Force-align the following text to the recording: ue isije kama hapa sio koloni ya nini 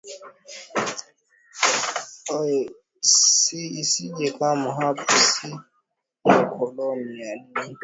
ue 2.37 2.57
isije 3.81 4.27
kama 4.37 4.69
hapa 4.79 5.13
sio 5.31 5.57
koloni 6.53 7.13
ya 7.21 7.31
nini 7.41 7.75